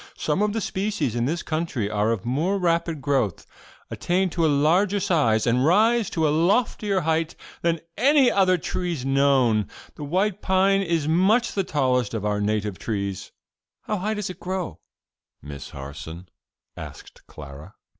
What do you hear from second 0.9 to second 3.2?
in this country are of more rapid